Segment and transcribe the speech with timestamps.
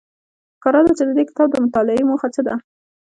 [0.57, 2.55] ښکاره ده چې د دې کتاب د مطالعې موخه څه ده